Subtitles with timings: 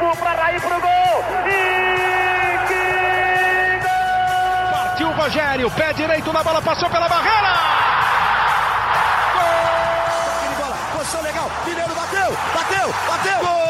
[0.00, 1.24] Vasco para Raí pro gol.
[1.46, 4.70] E que gol!
[4.72, 7.54] Partiu o Rogério, pé direito na bola, passou pela barreira.
[9.34, 10.56] Gol!
[10.58, 11.50] Bola, posição legal.
[11.66, 13.38] Mineiro bateu, bateu, bateu.
[13.40, 13.60] Gol!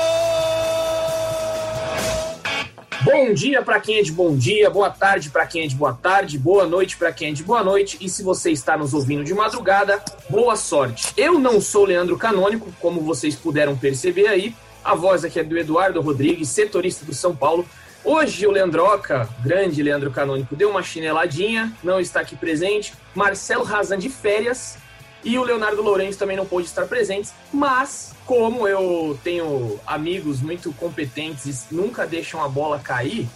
[3.02, 5.94] Bom dia para quem é de bom dia, boa tarde para quem é de boa
[5.94, 7.98] tarde, boa noite para quem é de boa noite.
[8.00, 11.12] E se você está nos ouvindo de madrugada, boa sorte.
[11.16, 14.54] Eu não sou Leandro Canônico, como vocês puderam perceber aí.
[14.82, 17.66] A voz aqui é do Eduardo Rodrigues, setorista do São Paulo.
[18.02, 22.94] Hoje o Leandroca, grande Leandro Canônico, deu uma chineladinha, não está aqui presente.
[23.14, 24.78] Marcelo Razan de férias
[25.22, 30.72] e o Leonardo Lourenço também não pôde estar presentes, mas como eu tenho amigos muito
[30.72, 33.28] competentes e nunca deixam a bola cair,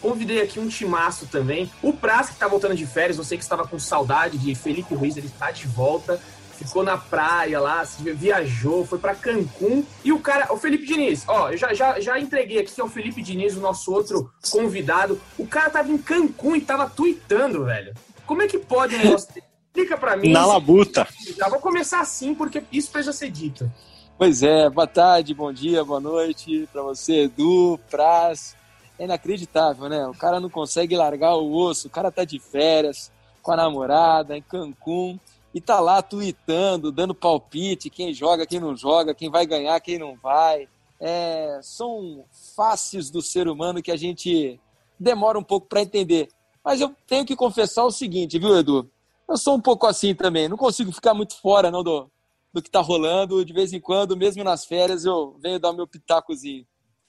[0.00, 1.70] convidei aqui um timaço também.
[1.82, 5.14] O Praz, que está voltando de férias, você que estava com saudade de Felipe Ruiz,
[5.16, 6.18] ele está de volta.
[6.56, 9.84] Ficou na praia lá, viajou, foi para Cancún.
[10.04, 12.84] E o cara, o Felipe Diniz, ó, eu já, já, já entreguei aqui que é
[12.84, 15.20] o Felipe Diniz, o nosso outro convidado.
[15.38, 17.94] O cara tava em Cancún e tava tweetando, velho.
[18.26, 19.28] Como é que pode um negócio
[19.76, 20.32] Explica para mim.
[20.32, 21.06] Na labuta.
[21.36, 23.70] Já vou começar assim, porque isso precisa ser dito.
[24.16, 28.56] Pois é, boa tarde, bom dia, boa noite para você, Edu, Praz.
[28.98, 30.06] É inacreditável, né?
[30.06, 34.34] O cara não consegue largar o osso, o cara tá de férias com a namorada
[34.34, 35.20] em Cancún
[35.56, 39.98] e tá lá tweetando, dando palpite, quem joga, quem não joga, quem vai ganhar, quem
[39.98, 40.68] não vai.
[41.00, 44.60] É, são faces do ser humano que a gente
[45.00, 46.28] demora um pouco para entender.
[46.62, 48.86] Mas eu tenho que confessar o seguinte, viu, Edu?
[49.26, 50.46] eu sou um pouco assim também.
[50.46, 52.06] Não consigo ficar muito fora não do,
[52.52, 53.42] do que está rolando.
[53.42, 56.66] De vez em quando, mesmo nas férias, eu venho dar o meu pitacozinho.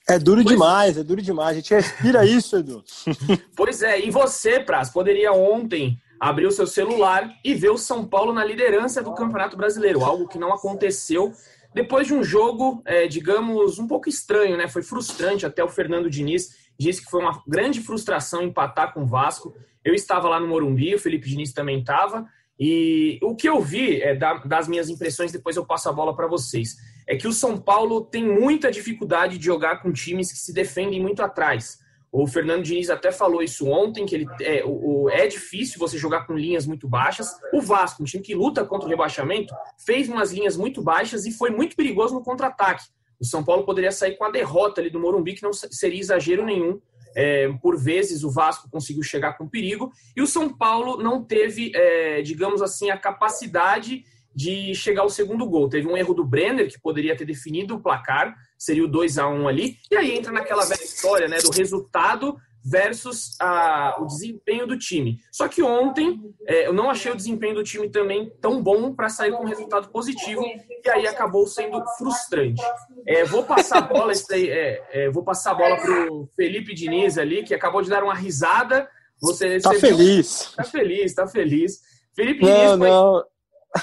[0.08, 0.54] É duro pois...
[0.54, 1.50] demais, é duro demais.
[1.50, 2.82] A gente respira isso, Edu.
[3.54, 8.06] pois é, e você, Praz, poderia ontem abrir o seu celular e ver o São
[8.06, 11.32] Paulo na liderança do Campeonato Brasileiro, algo que não aconteceu
[11.74, 14.66] depois de um jogo, é, digamos, um pouco estranho, né?
[14.66, 19.06] Foi frustrante até o Fernando Diniz disse que foi uma grande frustração empatar com o
[19.06, 19.54] Vasco.
[19.84, 22.26] Eu estava lá no Morumbi, o Felipe Diniz também estava.
[22.58, 24.14] E o que eu vi é,
[24.44, 26.76] das minhas impressões, depois eu passo a bola para vocês,
[27.06, 31.00] é que o São Paulo tem muita dificuldade de jogar com times que se defendem
[31.00, 31.78] muito atrás.
[32.10, 36.26] O Fernando Diniz até falou isso ontem, que ele é, o, é difícil você jogar
[36.26, 37.28] com linhas muito baixas.
[37.52, 39.54] O Vasco, um time que luta contra o rebaixamento,
[39.84, 42.84] fez umas linhas muito baixas e foi muito perigoso no contra-ataque.
[43.20, 46.44] O São Paulo poderia sair com a derrota ali do Morumbi, que não seria exagero
[46.44, 46.80] nenhum.
[47.16, 51.72] É, por vezes o Vasco conseguiu chegar com perigo e o São Paulo não teve,
[51.74, 54.04] é, digamos assim, a capacidade
[54.34, 55.68] de chegar ao segundo gol.
[55.68, 59.28] Teve um erro do Brenner, que poderia ter definido o placar, seria o 2 a
[59.28, 64.66] 1 ali, e aí entra naquela velha história né, do resultado versus a, o desempenho
[64.66, 65.18] do time.
[65.32, 69.08] Só que ontem é, eu não achei o desempenho do time também tão bom para
[69.08, 72.62] sair com um resultado positivo e aí acabou sendo frustrante.
[73.06, 77.42] É, vou passar a bola, é, é, vou passar a bola pro Felipe Diniz ali
[77.42, 78.88] que acabou de dar uma risada.
[79.20, 80.46] Você tá feliz?
[80.46, 80.56] Viu?
[80.56, 81.80] Tá feliz, tá feliz.
[82.14, 83.24] Felipe não, Diniz, não.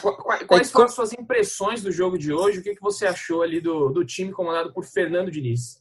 [0.01, 2.59] Quais, quais foram as suas impressões do jogo de hoje?
[2.59, 5.79] O que, que você achou ali do, do time comandado por Fernando Diniz?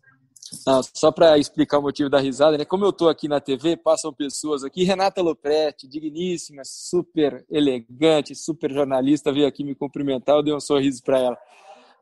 [0.66, 2.64] Não, só para explicar o motivo da risada, né?
[2.64, 4.84] Como eu estou aqui na TV, passam pessoas aqui.
[4.84, 10.36] Renata Lopretti, digníssima, super elegante, super jornalista, veio aqui me cumprimentar.
[10.36, 11.38] Eu dei um sorriso para ela.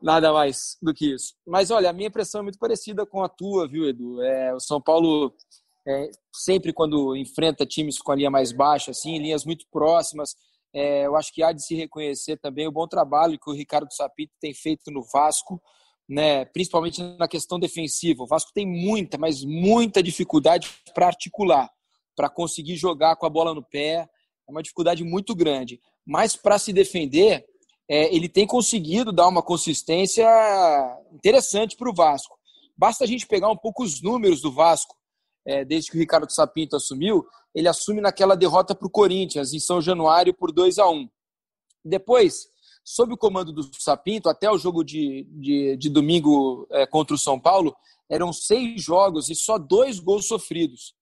[0.01, 1.33] Nada mais do que isso.
[1.47, 4.21] Mas olha, a minha impressão é muito parecida com a tua, viu, Edu?
[4.21, 5.33] É, o São Paulo,
[5.87, 10.35] é, sempre quando enfrenta times com a linha mais baixa, assim, linhas muito próximas,
[10.73, 13.93] é, eu acho que há de se reconhecer também o bom trabalho que o Ricardo
[13.93, 15.61] Sapito tem feito no Vasco
[16.07, 18.23] né, principalmente na questão defensiva.
[18.23, 21.69] O Vasco tem muita, mas muita dificuldade para articular,
[22.15, 24.07] para conseguir jogar com a bola no pé.
[24.47, 25.79] É uma dificuldade muito grande.
[26.05, 27.45] Mas para se defender,
[27.89, 30.27] é, ele tem conseguido dar uma consistência
[31.11, 32.37] interessante para o Vasco.
[32.77, 34.95] Basta a gente pegar um pouco os números do Vasco,
[35.45, 37.25] é, desde que o Ricardo Sapinto assumiu.
[37.53, 41.09] Ele assume naquela derrota para o Corinthians, em São Januário, por 2 a 1
[41.83, 42.47] Depois,
[42.83, 47.19] sob o comando do Sapinto, até o jogo de, de, de domingo é, contra o
[47.19, 47.75] São Paulo,
[48.09, 50.95] eram seis jogos e só dois gols sofridos.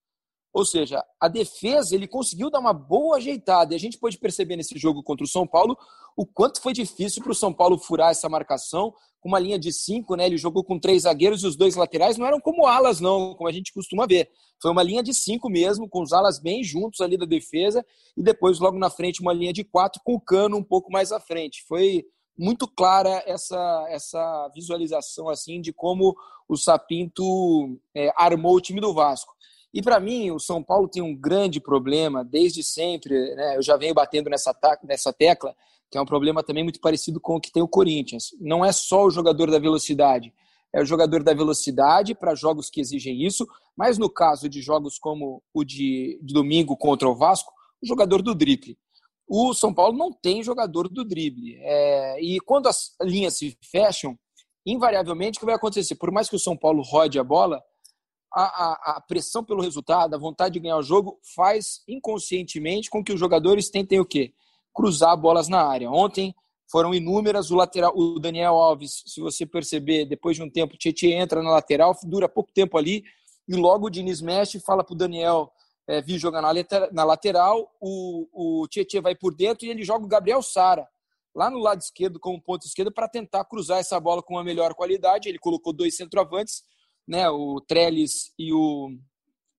[0.52, 3.72] Ou seja, a defesa ele conseguiu dar uma boa ajeitada.
[3.72, 5.76] E a gente pôde perceber nesse jogo contra o São Paulo
[6.16, 9.72] o quanto foi difícil para o São Paulo furar essa marcação com uma linha de
[9.72, 10.26] cinco, né?
[10.26, 13.48] Ele jogou com três zagueiros e os dois laterais não eram como alas, não, como
[13.48, 14.28] a gente costuma ver.
[14.60, 18.22] Foi uma linha de cinco mesmo, com os alas bem juntos ali da defesa, e
[18.22, 21.20] depois, logo na frente, uma linha de quatro com o cano um pouco mais à
[21.20, 21.64] frente.
[21.68, 22.04] Foi
[22.36, 26.16] muito clara essa, essa visualização assim de como
[26.48, 29.32] o Sapinto é, armou o time do Vasco.
[29.72, 33.56] E para mim, o São Paulo tem um grande problema desde sempre, né?
[33.56, 34.54] eu já venho batendo nessa,
[34.84, 35.54] nessa tecla,
[35.90, 38.30] que é um problema também muito parecido com o que tem o Corinthians.
[38.40, 40.32] Não é só o jogador da velocidade,
[40.74, 43.46] é o jogador da velocidade para jogos que exigem isso,
[43.76, 47.52] mas no caso de jogos como o de, de domingo contra o Vasco,
[47.82, 48.78] o jogador do drible.
[49.26, 51.56] O São Paulo não tem jogador do drible.
[51.60, 54.18] É, e quando as linhas se fecham,
[54.64, 55.94] invariavelmente o que vai acontecer?
[55.94, 57.62] Por mais que o São Paulo rode a bola,
[58.34, 63.04] a, a, a, pressão pelo resultado, a vontade de ganhar o jogo, faz inconscientemente com
[63.04, 64.32] que os jogadores tentem o quê?
[64.74, 65.90] Cruzar bolas na área.
[65.90, 66.34] Ontem
[66.70, 70.78] foram inúmeras, o lateral, o Daniel Alves, se você perceber, depois de um tempo, o
[70.78, 73.04] Tietchan entra na lateral, dura pouco tempo ali,
[73.46, 75.52] e logo o Diniz mexe e fala para o Daniel
[75.86, 79.84] é, vir jogar na, letra, na lateral, o, o Tietchan vai por dentro e ele
[79.84, 80.88] joga o Gabriel Sara
[81.34, 84.74] lá no lado esquerdo como ponto esquerdo para tentar cruzar essa bola com uma melhor
[84.74, 85.28] qualidade.
[85.28, 86.62] Ele colocou dois centroavantes,
[87.06, 88.90] né, o Trellis e o,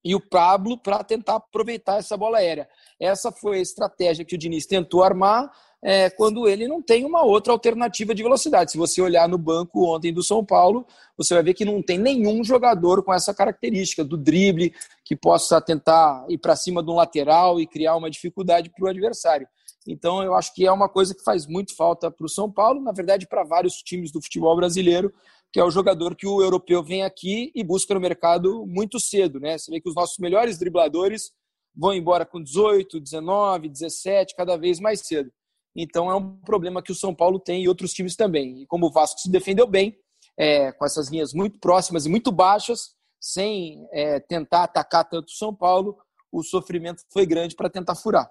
[0.04, 2.68] e o Pablo, para tentar aproveitar essa bola aérea.
[3.00, 5.52] Essa foi a estratégia que o Diniz tentou armar
[5.84, 8.72] é, quando ele não tem uma outra alternativa de velocidade.
[8.72, 10.88] Se você olhar no banco ontem do São Paulo,
[11.18, 14.74] você vai ver que não tem nenhum jogador com essa característica do drible
[15.04, 18.88] que possa tentar ir para cima de um lateral e criar uma dificuldade para o
[18.88, 19.48] adversário.
[19.86, 22.80] Então, eu acho que é uma coisa que faz muito falta para o São Paulo,
[22.80, 25.14] na verdade, para vários times do futebol brasileiro,
[25.54, 29.40] que é o jogador que o europeu vem aqui e busca no mercado muito cedo.
[29.40, 29.56] Né?
[29.56, 31.32] Você vê que os nossos melhores dribladores
[31.76, 35.32] vão embora com 18, 19, 17, cada vez mais cedo.
[35.76, 38.64] Então é um problema que o São Paulo tem e outros times também.
[38.64, 39.96] E como o Vasco se defendeu bem,
[40.36, 45.38] é, com essas linhas muito próximas e muito baixas, sem é, tentar atacar tanto o
[45.38, 45.98] São Paulo,
[46.32, 48.28] o sofrimento foi grande para tentar furar.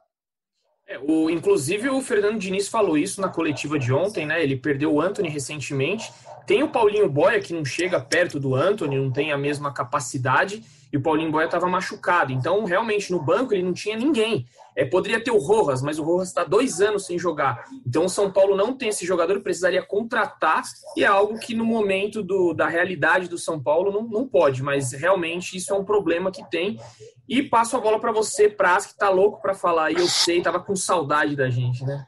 [0.88, 4.42] É, o, inclusive o Fernando Diniz falou isso na coletiva de ontem, né?
[4.42, 6.12] Ele perdeu o Anthony recentemente.
[6.46, 10.62] Tem o Paulinho Boia que não chega perto do Anthony, não tem a mesma capacidade
[10.92, 12.32] e o Paulinho Boia estava machucado.
[12.32, 14.46] Então, realmente, no banco ele não tinha ninguém.
[14.76, 17.64] É, poderia ter o Rojas, mas o Rojas está dois anos sem jogar.
[17.86, 20.62] Então, o São Paulo não tem esse jogador, precisaria contratar,
[20.96, 24.62] e é algo que no momento do, da realidade do São Paulo não, não pode,
[24.62, 26.78] mas realmente isso é um problema que tem.
[27.26, 30.38] E passo a bola para você, Praz, que está louco para falar, e eu sei,
[30.38, 32.06] estava com saudade da gente, né?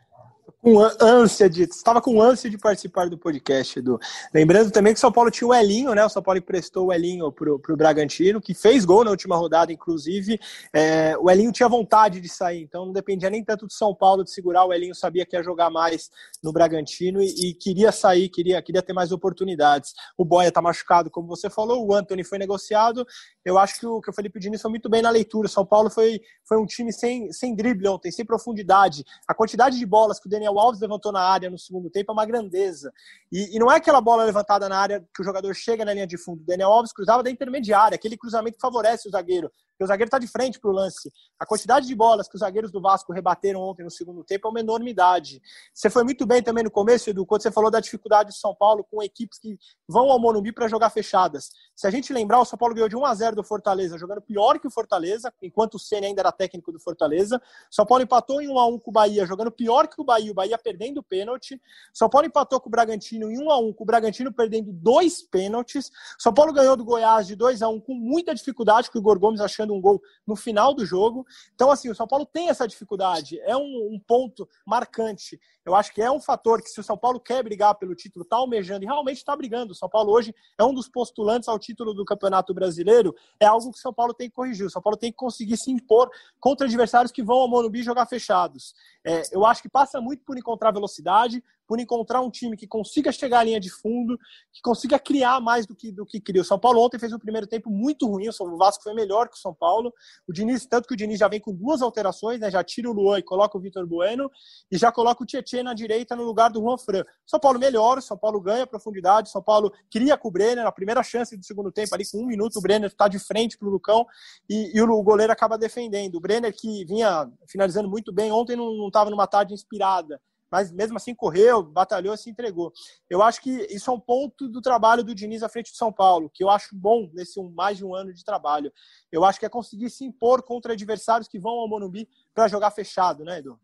[0.65, 1.65] Com ânsia de.
[1.65, 4.01] Estava com ânsia de participar do podcast, Edu.
[4.33, 6.03] Lembrando também que o São Paulo tinha o Elinho, né?
[6.03, 9.71] O São Paulo emprestou o Elinho pro, pro Bragantino, que fez gol na última rodada,
[9.71, 10.41] inclusive.
[10.73, 14.25] É, o Elinho tinha vontade de sair, então não dependia nem tanto do São Paulo
[14.25, 14.65] de segurar.
[14.65, 16.11] O Elinho sabia que ia jogar mais
[16.43, 19.93] no Bragantino e, e queria sair, queria, queria ter mais oportunidades.
[20.17, 23.07] O Boia tá machucado, como você falou, o Anthony foi negociado.
[23.45, 25.47] Eu acho que o, que o Felipe Diniz foi muito bem na leitura.
[25.47, 29.05] O São Paulo foi, foi um time sem, sem drible ontem, sem profundidade.
[29.29, 32.13] A quantidade de bolas que o Daniel Alves levantou na área no segundo tempo é
[32.13, 32.93] uma grandeza.
[33.31, 36.07] E, e, não é aquela bola levantada na área que o jogador chega na linha
[36.07, 36.43] de fundo.
[36.43, 40.19] O Daniel Alves cruzava da intermediária, aquele cruzamento favorece o zagueiro, porque o zagueiro está
[40.19, 41.13] de frente para o lance.
[41.39, 44.51] A quantidade de bolas que os zagueiros do Vasco rebateram ontem no segundo tempo é
[44.51, 45.43] uma enormidade.
[45.73, 48.55] Você foi muito bem também no começo, Edu, quando você falou da dificuldade de São
[48.55, 51.51] Paulo com equipes que vão ao Monumbi para jogar fechadas.
[51.75, 54.23] Se a gente lembrar, o São Paulo ganhou de 1 a 0 do Fortaleza, jogando
[54.23, 57.43] pior que o Fortaleza, enquanto o Ceni ainda era técnico do Fortaleza.
[57.71, 60.31] São Paulo empatou em 1 a 1 com o Bahia, jogando pior que o Bahia,
[60.31, 61.61] o Bahia perdendo o pênalti.
[61.93, 65.21] São Paulo empatou com o Bragantino em 1 a 1 com o Bragantino perdendo dois
[65.21, 65.91] pênaltis.
[66.19, 69.19] São Paulo ganhou do Goiás de 2 a 1 com muita dificuldade, com o Igor
[69.19, 71.27] Gomes achando um gol no final do jogo.
[71.55, 75.41] Então, assim, o São Paulo tem essa dificuldade, é um, um ponto marcante.
[75.65, 78.23] Eu acho que é um fator que, se o São Paulo quer brigar pelo título,
[78.23, 79.73] está almejando e realmente está brigando.
[79.73, 83.15] O São Paulo hoje é um dos postulantes ao título do Campeonato Brasileiro.
[83.41, 84.67] É algo que o São Paulo tem que corrigir.
[84.67, 88.07] O São Paulo tem que conseguir se impor contra adversários que vão ao Morumbi jogar
[88.07, 88.75] fechados.
[89.05, 93.11] É, eu acho que passa muito por encontrar velocidade, por encontrar um time que consiga
[93.13, 94.19] chegar à linha de fundo,
[94.53, 96.43] que consiga criar mais do que, do que cria.
[96.43, 99.37] O São Paulo ontem fez um primeiro tempo muito ruim, o Vasco foi melhor que
[99.37, 99.93] o São Paulo.
[100.27, 102.51] O Diniz, tanto que o Diniz já vem com duas alterações, né?
[102.51, 104.31] já tira o Luan e coloca o Vitor Bueno,
[104.71, 107.05] e já coloca o Tietchan na direita no lugar do Juan Fran.
[107.27, 111.03] São Paulo melhora, São Paulo ganha profundidade, São Paulo cria com o Brenner, a primeira
[111.03, 113.71] chance do segundo tempo, ali com um minuto, o Brenner está de frente para o
[113.71, 114.07] Lucão
[114.49, 116.17] e, e, o goleiro acaba defendendo.
[116.17, 120.21] O Brenner, que vinha finalizando muito bem, ontem não estava numa tarde inspirada
[120.55, 122.73] mas mesmo assim correu, batalhou, se entregou.
[123.11, 125.93] Eu acho que isso é um ponto do trabalho do Diniz à frente de São
[125.93, 128.73] Paulo, que eu acho bom nesse um, mais de um ano de trabalho.
[129.11, 132.71] Eu acho que é conseguir se impor contra adversários que vão ao Monumbi para jogar
[132.71, 133.59] fechado, né, Edu?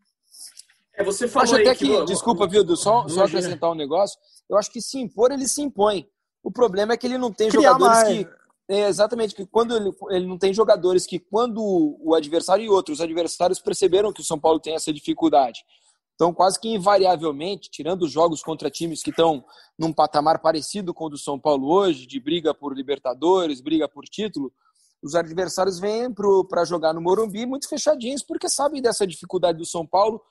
[0.93, 4.19] É, você falou acho até que, que, desculpa, viu, Edu, só, só acrescentar um negócio.
[4.49, 6.09] Eu acho que se impor, ele se impõe.
[6.43, 8.17] O problema é que ele não tem Criar jogadores mais.
[8.17, 11.61] que é, exatamente, que quando ele, ele não tem jogadores que, quando
[12.01, 15.65] o adversário e outros adversários perceberam que o São Paulo tem essa dificuldade,
[16.21, 19.43] então, quase que invariavelmente, tirando os jogos contra times que estão
[19.75, 24.03] num patamar parecido com o do São Paulo hoje, de briga por Libertadores, briga por
[24.03, 24.53] título,
[25.01, 26.13] os adversários vêm
[26.47, 30.21] para jogar no Morumbi muito fechadinhos, porque sabem dessa dificuldade do São Paulo,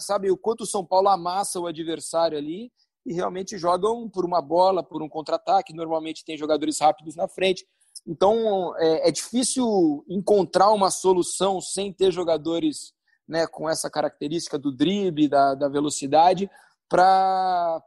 [0.00, 2.72] sabe o quanto o São Paulo amassa o adversário ali
[3.06, 5.72] e realmente jogam por uma bola, por um contra-ataque.
[5.72, 7.64] Normalmente tem jogadores rápidos na frente.
[8.04, 12.92] Então é, é, difícil encontrar uma solução sem ter jogadores
[13.30, 16.50] né, com essa característica do drible, da, da velocidade,
[16.88, 17.80] para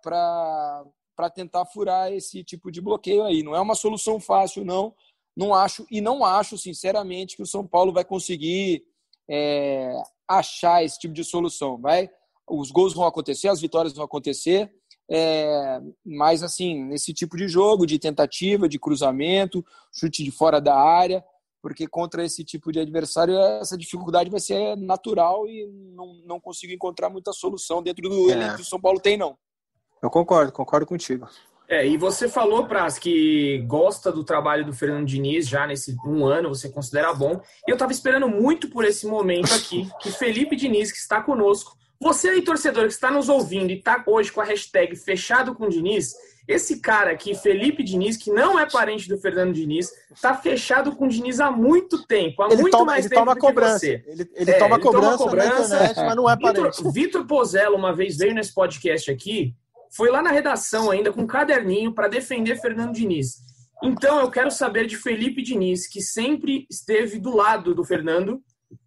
[1.36, 3.44] tentar furar esse tipo de bloqueio aí.
[3.44, 4.96] Não é uma solução fácil, não.
[5.36, 8.86] Não acho, e não acho, sinceramente, que o São Paulo vai conseguir
[9.30, 9.94] é,
[10.26, 11.78] achar esse tipo de solução.
[11.78, 12.10] Vai,
[12.50, 14.72] os gols vão acontecer, as vitórias vão acontecer,
[15.12, 20.76] é, mas assim, nesse tipo de jogo, de tentativa, de cruzamento, chute de fora da
[20.76, 21.22] área,
[21.64, 25.66] porque contra esse tipo de adversário essa dificuldade vai ser natural e
[25.96, 28.34] não, não consigo encontrar muita solução dentro do é.
[28.34, 29.38] elenco que o São Paulo tem, não.
[30.02, 31.26] Eu concordo, concordo contigo.
[31.70, 36.26] É, e você falou, Praz, que gosta do trabalho do Fernando Diniz já nesse um
[36.26, 37.42] ano, você considera bom.
[37.66, 41.78] E eu estava esperando muito por esse momento aqui, que Felipe Diniz, que está conosco,
[42.04, 45.70] você aí, torcedor, que está nos ouvindo e está hoje com a hashtag fechado com
[45.70, 46.14] Diniz,
[46.48, 51.06] esse cara aqui, Felipe Diniz, que não é parente do Fernando Diniz, está fechado com
[51.06, 53.80] o Diniz há muito tempo, há ele muito toma, mais ele tempo toma do cobrança.
[53.80, 54.04] que você.
[54.06, 56.92] Ele, ele, é, toma, ele cobrança toma cobrança internet, mas não é parente.
[56.92, 59.56] Vitor Pozella uma vez veio nesse podcast aqui,
[59.90, 63.42] foi lá na redação ainda com um caderninho para defender Fernando Diniz.
[63.82, 68.42] Então eu quero saber de Felipe Diniz, que sempre esteve do lado do Fernando,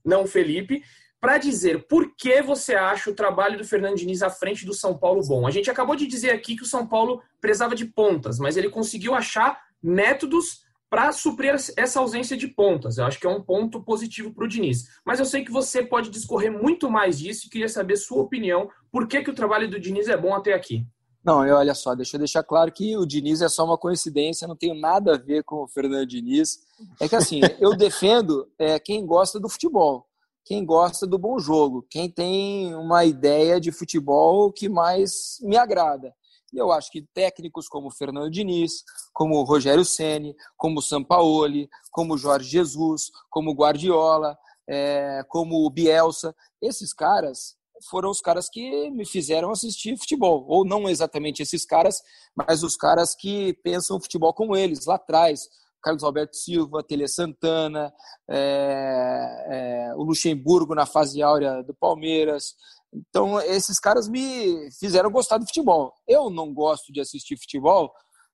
[0.04, 0.82] não Felipe,
[1.26, 4.96] para dizer por que você acha o trabalho do Fernando Diniz à frente do São
[4.96, 5.44] Paulo bom.
[5.44, 8.70] A gente acabou de dizer aqui que o São Paulo precisava de pontas, mas ele
[8.70, 12.96] conseguiu achar métodos para suprir essa ausência de pontas.
[12.96, 14.84] Eu acho que é um ponto positivo para o Diniz.
[15.04, 18.70] Mas eu sei que você pode discorrer muito mais disso e queria saber sua opinião.
[18.92, 20.86] Por que, que o trabalho do Diniz é bom até aqui?
[21.24, 24.46] Não, eu, olha só, deixa eu deixar claro que o Diniz é só uma coincidência,
[24.46, 26.60] não tenho nada a ver com o Fernando Diniz.
[27.00, 30.06] É que assim, eu defendo é, quem gosta do futebol
[30.46, 36.14] quem gosta do bom jogo, quem tem uma ideia de futebol que mais me agrada.
[36.52, 42.48] E eu acho que técnicos como Fernando Diniz, como Rogério Ceni, como Sampaoli, como Jorge
[42.48, 44.38] Jesus, como Guardiola,
[44.68, 47.56] é, como Bielsa, esses caras
[47.90, 50.46] foram os caras que me fizeram assistir futebol.
[50.48, 52.00] Ou não exatamente esses caras,
[52.36, 55.48] mas os caras que pensam futebol como eles, lá atrás.
[55.86, 57.94] Carlos Alberto Silva, Tele Santana,
[58.28, 62.54] é, é, o Luxemburgo na fase áurea do Palmeiras.
[62.92, 65.94] Então, esses caras me fizeram gostar do futebol.
[66.04, 67.92] Eu não gosto de assistir futebol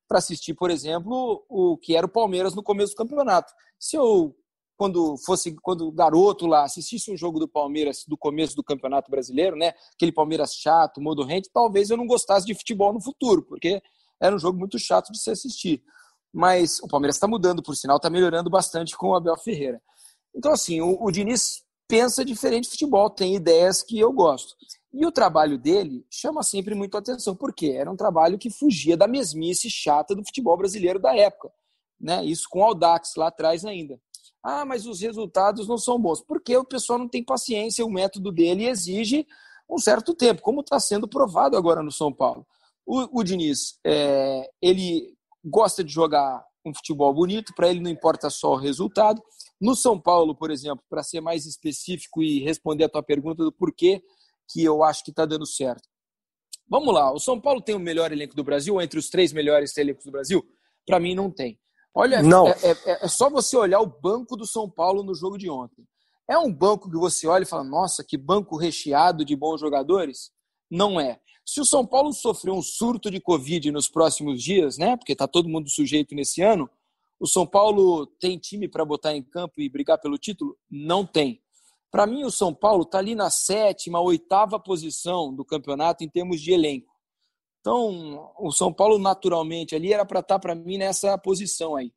[0.09, 3.53] para assistir, por exemplo, o que era o Palmeiras no começo do campeonato.
[3.79, 4.35] Se eu,
[4.75, 9.57] quando fosse quando garoto lá, assistisse um jogo do Palmeiras do começo do Campeonato Brasileiro,
[9.57, 13.83] né, aquele Palmeiras chato, modo rente, talvez eu não gostasse de futebol no futuro, porque
[14.19, 15.83] era um jogo muito chato de se assistir
[16.33, 19.81] mas o Palmeiras está mudando, por sinal, está melhorando bastante com o Abel Ferreira.
[20.35, 24.55] Então, assim, o, o Diniz pensa diferente de futebol, tem ideias que eu gosto.
[24.93, 29.07] E o trabalho dele chama sempre muito atenção, porque era um trabalho que fugia da
[29.07, 31.51] mesmice chata do futebol brasileiro da época.
[32.01, 32.25] Né?
[32.25, 33.99] Isso com o Audax lá atrás ainda.
[34.43, 36.21] Ah, mas os resultados não são bons.
[36.21, 39.27] Porque o pessoal não tem paciência, o método dele exige
[39.71, 42.47] um certo tempo, como está sendo provado agora no São Paulo.
[42.85, 48.31] O, o Diniz, é, ele gosta de jogar um futebol bonito, para ele não importa
[48.31, 49.23] só o resultado.
[49.61, 53.53] No São Paulo, por exemplo, para ser mais específico e responder a tua pergunta do
[53.53, 54.03] porquê
[54.49, 55.89] que eu acho que está dando certo.
[56.69, 59.77] Vamos lá, o São Paulo tem o melhor elenco do Brasil, entre os três melhores
[59.77, 60.43] elencos do Brasil?
[60.87, 61.59] Para mim, não tem.
[61.95, 62.49] Olha, não.
[62.49, 65.87] É, é, é, só você olhar o banco do São Paulo no jogo de ontem.
[66.29, 70.31] É um banco que você olha e fala, nossa, que banco recheado de bons jogadores?
[70.73, 71.21] Não é.
[71.45, 74.97] Se o São Paulo sofrer um surto de Covid nos próximos dias, né?
[74.97, 76.67] Porque está todo mundo sujeito nesse ano,
[77.21, 80.57] o São Paulo tem time para botar em campo e brigar pelo título?
[80.71, 81.43] Não tem.
[81.91, 86.41] Para mim, o São Paulo está ali na sétima, oitava posição do campeonato em termos
[86.41, 86.91] de elenco.
[87.61, 91.93] Então, o São Paulo, naturalmente, ali era para estar, tá, para mim, nessa posição aí.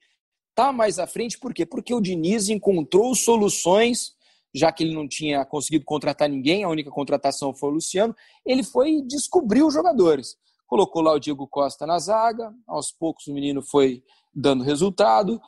[0.54, 1.66] Tá mais à frente, por quê?
[1.66, 4.15] Porque o Diniz encontrou soluções
[4.56, 8.64] já que ele não tinha conseguido contratar ninguém, a única contratação foi o Luciano, ele
[8.64, 10.38] foi descobrir os jogadores.
[10.66, 14.02] Colocou lá o Diego Costa na zaga, aos poucos o menino foi
[14.34, 15.42] dando resultado.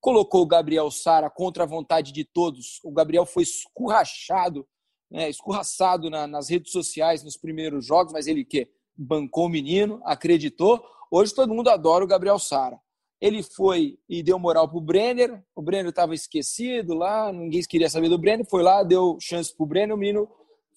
[0.00, 2.80] Colocou o Gabriel Sara contra a vontade de todos.
[2.82, 4.66] O Gabriel foi escurrachado,
[5.10, 8.66] né, escurraçado na, nas redes sociais nos primeiros jogos, mas ele que
[8.96, 10.82] bancou o menino, acreditou.
[11.10, 12.80] Hoje todo mundo adora o Gabriel Sara.
[13.20, 15.42] Ele foi e deu moral pro Brenner.
[15.54, 18.46] O Brenner estava esquecido lá, ninguém queria saber do Brenner.
[18.48, 20.28] Foi lá, deu chance pro Brenner, o menino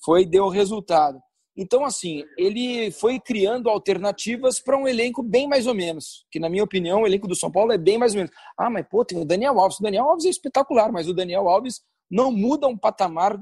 [0.03, 1.19] foi deu resultado.
[1.57, 6.23] Então, assim, ele foi criando alternativas para um elenco bem mais ou menos.
[6.29, 8.31] Que, na minha opinião, o elenco do São Paulo é bem mais ou menos.
[8.55, 9.79] Ah, mas pô, tem o Daniel Alves.
[9.79, 13.39] O Daniel Alves é espetacular, mas o Daniel Alves não muda um patamar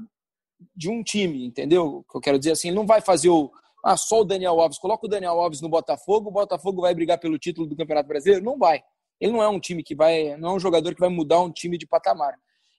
[0.74, 1.98] de um time, entendeu?
[1.98, 3.50] O que eu quero dizer assim, ele não vai fazer o,
[3.88, 7.20] ah, só o Daniel Alves, coloca o Daniel Alves no Botafogo, o Botafogo vai brigar
[7.20, 8.44] pelo título do Campeonato Brasileiro?
[8.44, 8.82] Não vai.
[9.20, 11.52] Ele não é um time que vai, não é um jogador que vai mudar um
[11.52, 12.34] time de patamar.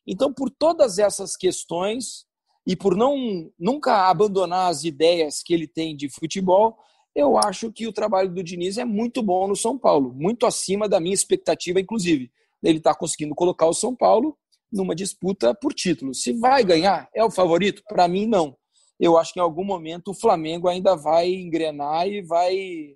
[0.05, 2.25] Então, por todas essas questões
[2.67, 6.77] e por não nunca abandonar as ideias que ele tem de futebol,
[7.15, 10.89] eu acho que o trabalho do Diniz é muito bom no São Paulo, muito acima
[10.89, 12.29] da minha expectativa, inclusive.
[12.61, 14.37] Ele está conseguindo colocar o São Paulo
[14.69, 16.13] numa disputa por título.
[16.13, 17.81] Se vai ganhar, é o favorito?
[17.87, 18.57] Para mim, não.
[18.99, 22.95] Eu acho que em algum momento o Flamengo ainda vai engrenar e vai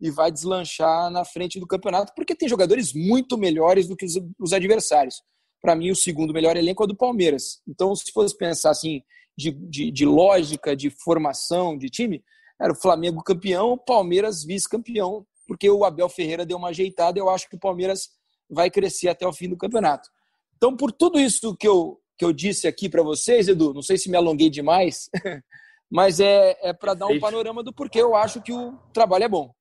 [0.00, 4.18] e vai deslanchar na frente do campeonato, porque tem jogadores muito melhores do que os,
[4.36, 5.22] os adversários.
[5.60, 7.62] Para mim, o segundo melhor elenco é o do Palmeiras.
[7.68, 9.00] Então, se fosse pensar assim,
[9.36, 12.20] de, de, de lógica, de formação de time,
[12.60, 17.30] era o Flamengo campeão, o Palmeiras vice-campeão, porque o Abel Ferreira deu uma ajeitada eu
[17.30, 18.08] acho que o Palmeiras
[18.50, 20.08] vai crescer até o fim do campeonato.
[20.56, 23.96] Então, por tudo isso que eu, que eu disse aqui para vocês, Edu, não sei
[23.96, 25.10] se me alonguei demais,
[25.90, 29.28] mas é, é para dar um panorama do porquê eu acho que o trabalho é
[29.28, 29.54] bom.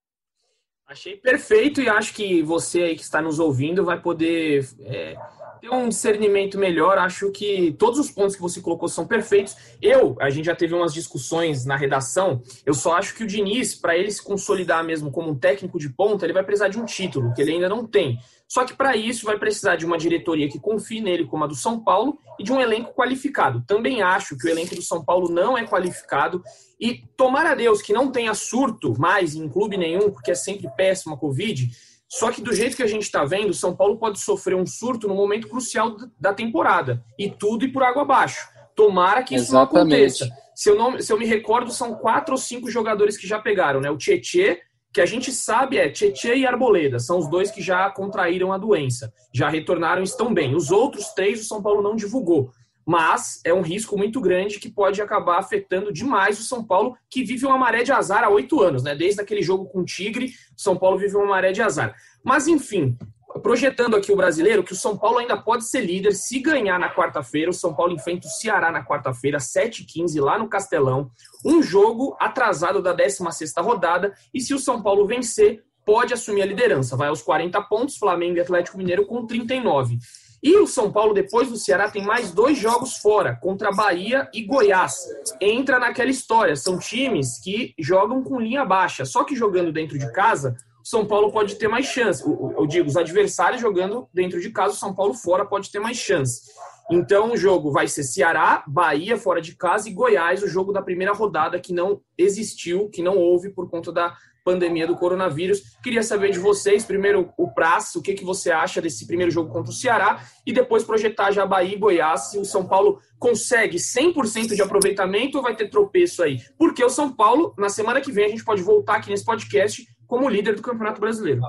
[0.88, 5.15] Achei perfeito e acho que você aí que está nos ouvindo vai poder é,
[5.62, 6.98] ter um discernimento melhor.
[6.98, 9.56] Acho que todos os pontos que você colocou são perfeitos.
[9.82, 12.41] Eu, a gente já teve umas discussões na redação.
[12.65, 15.89] Eu só acho que o Diniz, para ele se consolidar mesmo como um técnico de
[15.89, 18.18] ponta, ele vai precisar de um título, que ele ainda não tem.
[18.48, 21.56] Só que para isso vai precisar de uma diretoria que confie nele, como a do
[21.56, 23.63] São Paulo, e de um elenco qualificado.
[23.65, 26.44] Também acho que o elenco do São Paulo não é qualificado.
[26.77, 30.68] E tomara a Deus que não tenha surto mais em clube nenhum, porque é sempre
[30.75, 31.70] péssima a Covid.
[32.12, 34.65] Só que do jeito que a gente está vendo, o São Paulo pode sofrer um
[34.65, 37.01] surto no momento crucial da temporada.
[37.18, 38.50] E tudo ir por água abaixo.
[38.75, 39.74] Tomara que isso Exatamente.
[39.74, 40.30] não aconteça.
[40.53, 43.80] Se eu, não, se eu me recordo, são quatro ou cinco jogadores que já pegaram,
[43.80, 43.89] né?
[43.89, 44.60] O Tietê,
[44.94, 48.58] que a gente sabe é Tietê e Arboleda, são os dois que já contraíram a
[48.58, 50.53] doença, já retornaram e estão bem.
[50.53, 52.51] Os outros três o São Paulo não divulgou,
[52.86, 57.24] mas é um risco muito grande que pode acabar afetando demais o São Paulo, que
[57.24, 58.96] vive uma maré de azar há oito anos, né?
[58.96, 61.96] Desde aquele jogo com o Tigre, o São Paulo vive uma maré de azar.
[62.24, 62.98] Mas enfim,
[63.41, 66.94] projetando aqui o brasileiro, que o São Paulo ainda pode ser líder se ganhar na
[66.94, 67.50] quarta-feira.
[67.50, 71.12] O São Paulo enfrenta o Ceará na quarta-feira, 7h15, lá no Castelão.
[71.46, 74.13] Um jogo atrasado da 16 rodada.
[74.34, 76.96] E se o São Paulo vencer, pode assumir a liderança.
[76.98, 79.98] Vai aos 40 pontos, Flamengo e Atlético Mineiro com 39.
[80.43, 84.43] E o São Paulo, depois do Ceará, tem mais dois jogos fora, contra Bahia e
[84.43, 85.08] Goiás.
[85.39, 86.56] Entra naquela história.
[86.56, 89.06] São times que jogam com linha baixa.
[89.06, 92.23] Só que jogando dentro de casa, o São Paulo pode ter mais chance.
[92.25, 95.97] Eu digo, os adversários jogando dentro de casa, o São Paulo fora pode ter mais
[95.97, 96.41] chance.
[96.89, 100.82] Então o jogo vai ser Ceará, Bahia fora de casa e Goiás, o jogo da
[100.82, 105.77] primeira rodada que não existiu, que não houve por conta da pandemia do coronavírus.
[105.84, 109.51] Queria saber de vocês, primeiro o Praz, o que, que você acha desse primeiro jogo
[109.51, 113.77] contra o Ceará e depois projetar já Bahia e Goiás, se o São Paulo consegue
[113.77, 116.39] 100% de aproveitamento ou vai ter tropeço aí.
[116.58, 119.86] Porque o São Paulo, na semana que vem, a gente pode voltar aqui nesse podcast
[120.08, 121.41] como líder do Campeonato Brasileiro.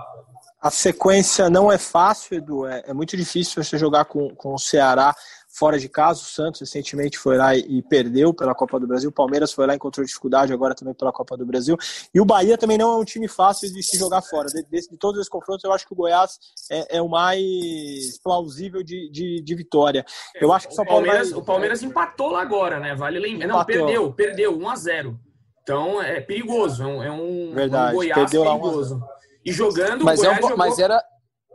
[0.63, 2.67] A sequência não é fácil, Edu.
[2.67, 5.13] É, é muito difícil você jogar com, com o Ceará
[5.49, 6.21] fora de casa.
[6.21, 9.11] O Santos recentemente foi lá e, perdeu pela Copa do Brasil.
[9.11, 11.77] O Palmeiras foi lá e encontrou dificuldade agora também pela Copa do Brasil.
[12.15, 14.47] E o Bahia também não é um time fácil de se jogar fora.
[14.47, 16.39] De, de, de todos os confrontos, eu acho que o Goiás
[16.71, 20.05] é, é o mais plausível de, de, de, vitória.
[20.41, 21.41] Eu acho que o São Paulo Palmeiras, vai...
[21.41, 22.95] O Palmeiras empatou lá agora, né?
[22.95, 23.49] Vale lembrar.
[23.49, 25.21] Não, perdeu, perdeu 1 a 0
[25.63, 29.01] então é perigoso, é um, é um, Verdade, um Goiás perigoso.
[29.45, 30.57] E jogando, mas, o é um, jogou...
[30.57, 31.03] mas era.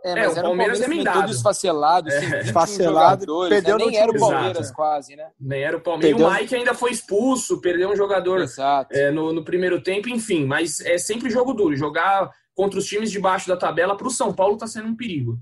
[0.05, 2.41] É, mas é, era o Palmeiras, Palmeiras todo esfacelado, é.
[2.41, 3.49] esfacelado, né?
[3.49, 3.85] perdeu né?
[3.85, 4.75] Nem era o Palmeiras Exato.
[4.75, 5.27] quase, né?
[5.39, 6.17] Nem era o Palmeiras.
[6.17, 6.27] Perdeu...
[6.27, 8.45] O Mike ainda foi expulso, perdeu um jogador
[8.91, 10.45] é, no, no primeiro tempo, enfim.
[10.45, 11.75] Mas é sempre jogo duro.
[11.75, 14.95] Jogar contra os times de baixo da tabela para o São Paulo está sendo um
[14.95, 15.39] perigo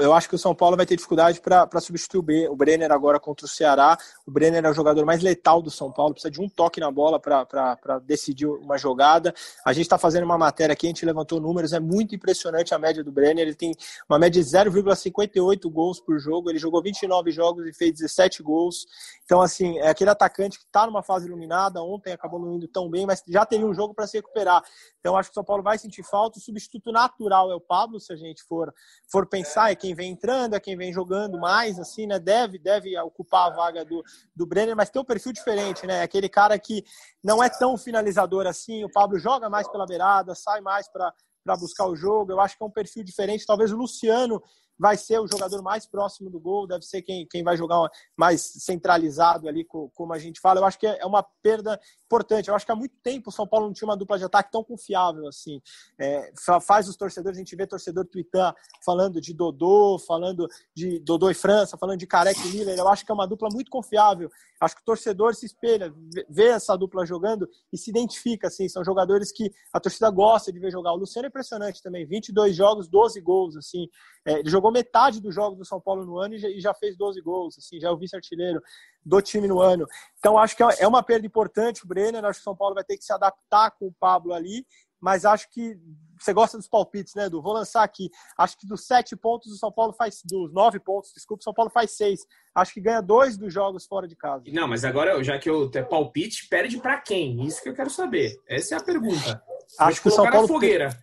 [0.00, 3.44] eu acho que o São Paulo vai ter dificuldade para substituir o Brenner agora contra
[3.44, 3.98] o Ceará.
[4.26, 6.90] O Brenner é o jogador mais letal do São Paulo, precisa de um toque na
[6.90, 9.34] bola para decidir uma jogada.
[9.64, 12.78] A gente está fazendo uma matéria aqui, a gente levantou números, é muito impressionante a
[12.78, 13.46] média do Brenner.
[13.46, 13.74] Ele tem
[14.08, 18.86] uma média de 0,58 gols por jogo, ele jogou 29 jogos e fez 17 gols.
[19.24, 22.88] Então, assim, é aquele atacante que está numa fase iluminada, ontem acabou não indo tão
[22.88, 24.62] bem, mas já teria um jogo para se recuperar.
[25.00, 26.38] Então, acho que o São Paulo vai sentir falta.
[26.38, 28.72] O substituto natural é o Pablo, se a gente for,
[29.10, 32.18] for pensar, é quem vem entrando, é quem vem jogando mais, assim, né?
[32.18, 34.02] Deve, deve ocupar a vaga do,
[34.34, 36.02] do Brenner, mas tem um perfil diferente, né?
[36.02, 36.84] Aquele cara que
[37.22, 38.84] não é tão finalizador assim.
[38.84, 41.12] O Pablo joga mais pela beirada, sai mais para
[41.46, 42.32] para buscar o jogo.
[42.32, 43.46] Eu acho que é um perfil diferente.
[43.46, 44.42] Talvez o Luciano
[44.78, 48.42] vai ser o jogador mais próximo do gol, deve ser quem, quem vai jogar mais
[48.42, 50.60] centralizado ali, como a gente fala.
[50.60, 52.48] Eu acho que é uma perda importante.
[52.48, 54.50] Eu acho que há muito tempo o São Paulo não tinha uma dupla de ataque
[54.50, 55.60] tão confiável assim.
[55.98, 61.28] É, faz os torcedores, a gente vê torcedor tweetar falando de Dodô, falando de Dodô
[61.28, 62.78] e França, falando de Careca e Miller.
[62.78, 64.30] Eu acho que é uma dupla muito confiável.
[64.60, 65.92] Acho que o torcedor se espelha,
[66.30, 68.68] vê essa dupla jogando e se identifica assim.
[68.68, 70.92] São jogadores que a torcida gosta de ver jogar.
[70.92, 73.88] O Luciano é impressionante também, 22 jogos, 12 gols assim.
[74.24, 76.74] É, ele jogou metade dos jogos do São Paulo no ano e já, e já
[76.74, 78.60] fez 12 gols, assim, já é o vice-artilheiro
[79.06, 79.86] do time no ano.
[80.18, 82.24] Então, acho que é, é uma perda importante o Brenner.
[82.24, 84.66] Acho que o São Paulo vai ter que se adaptar com o Pablo ali,
[85.00, 85.78] mas acho que
[86.18, 87.40] você gosta dos palpites, né, Edu?
[87.40, 88.10] Vou lançar aqui.
[88.36, 90.22] Acho que dos sete pontos, o São Paulo faz.
[90.24, 92.20] Dos nove pontos, desculpa, o São Paulo faz seis.
[92.54, 94.42] Acho que ganha dois dos jogos fora de casa.
[94.48, 97.44] Não, mas agora, já que eu é palpite, perde para quem?
[97.46, 98.34] Isso que eu quero saber.
[98.48, 99.42] Essa é a pergunta.
[99.78, 100.48] Acho que o São Paulo.
[100.48, 100.98] Fogueira.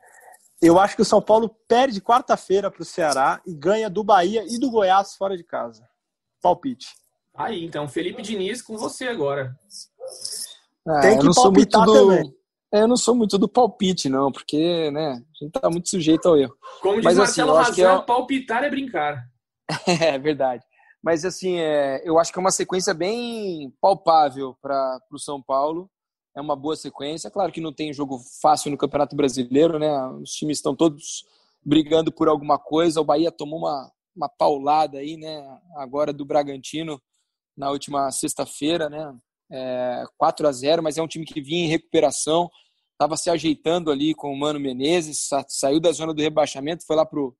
[0.61, 4.43] Eu acho que o São Paulo perde quarta-feira para o Ceará e ganha do Bahia
[4.47, 5.87] e do Goiás fora de casa.
[6.41, 7.02] Palpite.
[7.35, 9.57] Aí, então, Felipe Diniz com você agora.
[10.87, 11.93] Ah, Tem que palpitar do...
[11.93, 12.35] também.
[12.71, 16.27] É, eu não sou muito do palpite, não, porque, né, a gente tá muito sujeito
[16.27, 16.55] ao erro.
[16.81, 18.05] Como diz Mas, assim, Marcelo assim, Razan, é...
[18.05, 19.23] palpitar é brincar.
[19.87, 20.63] é verdade.
[21.03, 25.89] Mas, assim, é, eu acho que é uma sequência bem palpável para o São Paulo
[26.35, 27.29] é uma boa sequência.
[27.29, 30.07] Claro que não tem jogo fácil no Campeonato Brasileiro, né?
[30.21, 31.25] Os times estão todos
[31.63, 32.99] brigando por alguma coisa.
[32.99, 35.45] O Bahia tomou uma, uma paulada aí, né?
[35.77, 37.01] Agora do Bragantino
[37.55, 39.15] na última sexta-feira, né?
[39.51, 42.49] É, 4 a 0 mas é um time que vinha em recuperação,
[42.93, 47.05] estava se ajeitando ali com o Mano Menezes, saiu da zona do rebaixamento, foi lá
[47.05, 47.35] para o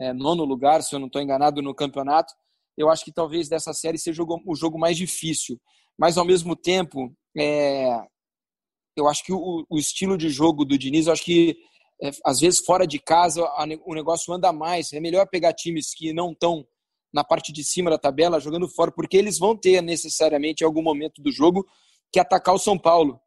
[0.00, 2.32] é, nono lugar, se eu não estou enganado, no campeonato.
[2.76, 5.60] Eu acho que talvez dessa série seja o jogo mais difícil,
[5.98, 8.00] mas ao mesmo tempo é,
[8.96, 11.56] eu acho que o, o estilo de jogo do Diniz, eu acho que
[12.02, 14.92] é, às vezes fora de casa a, o negócio anda mais.
[14.92, 16.66] É melhor pegar times que não estão
[17.12, 20.82] na parte de cima da tabela jogando fora, porque eles vão ter necessariamente em algum
[20.82, 21.66] momento do jogo
[22.10, 23.20] que atacar o São Paulo.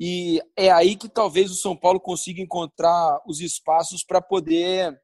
[0.00, 4.96] E é aí que talvez o São Paulo consiga encontrar os espaços para poder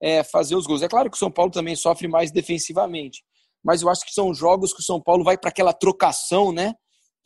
[0.00, 0.82] é, fazer os gols.
[0.82, 3.22] É claro que o São Paulo também sofre mais defensivamente,
[3.64, 6.74] mas eu acho que são jogos que o São Paulo vai para aquela trocação, né?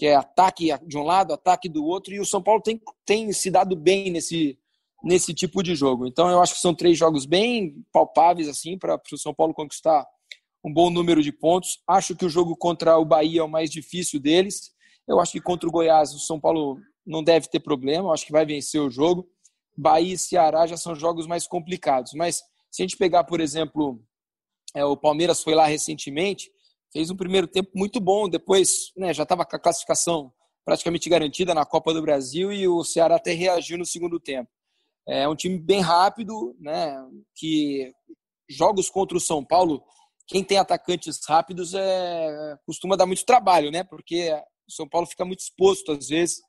[0.01, 3.31] que é ataque de um lado, ataque do outro, e o São Paulo tem, tem
[3.35, 4.59] se dado bem nesse,
[5.05, 6.07] nesse tipo de jogo.
[6.07, 10.07] Então eu acho que são três jogos bem palpáveis assim para o São Paulo conquistar
[10.65, 11.83] um bom número de pontos.
[11.87, 14.73] Acho que o jogo contra o Bahia é o mais difícil deles.
[15.09, 18.27] Eu acho que contra o Goiás o São Paulo não deve ter problema, eu acho
[18.27, 19.29] que vai vencer o jogo.
[19.77, 22.13] Bahia e Ceará já são jogos mais complicados.
[22.15, 24.01] Mas se a gente pegar, por exemplo,
[24.75, 26.51] é, o Palmeiras foi lá recentemente,
[26.93, 30.33] fez um primeiro tempo muito bom, depois né, já estava com a classificação
[30.65, 34.51] praticamente garantida na Copa do Brasil e o Ceará até reagiu no segundo tempo.
[35.09, 36.97] É um time bem rápido, né,
[37.35, 37.93] que
[38.49, 39.83] jogos contra o São Paulo,
[40.31, 44.33] quem tem atacantes rápidos é, costuma dar muito trabalho, né, porque
[44.69, 46.41] o São Paulo fica muito exposto às vezes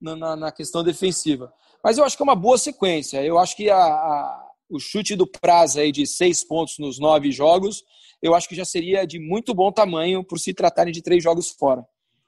[0.00, 1.52] na, na questão defensiva.
[1.84, 3.22] Mas eu acho que é uma boa sequência.
[3.22, 7.30] Eu acho que a, a, o chute do prazo aí de seis pontos nos nove
[7.30, 7.84] jogos
[8.22, 11.50] eu acho que já seria de muito bom tamanho por se tratarem de três jogos
[11.50, 11.84] fora.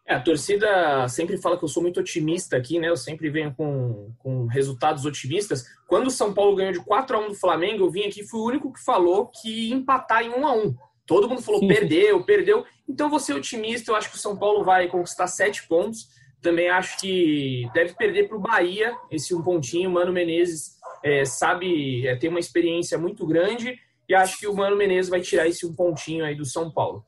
[0.07, 2.89] É, a torcida sempre fala que eu sou muito otimista aqui, né?
[2.89, 5.65] Eu sempre venho com, com resultados otimistas.
[5.87, 8.41] Quando o São Paulo ganhou de 4 a 1 do Flamengo, eu vim aqui fui
[8.41, 10.75] o único que falou que empatar em 1 a 1.
[11.09, 12.67] Todo mundo falou perdeu, perdeu.
[12.87, 16.07] Então vou ser otimista, eu acho que o São Paulo vai conquistar sete pontos.
[16.43, 19.91] Também acho que deve perder para o Bahia esse um pontinho.
[19.91, 24.77] Mano Menezes é, sabe, é, tem uma experiência muito grande e acho que o Mano
[24.77, 27.03] Menezes vai tirar esse um pontinho aí do São Paulo.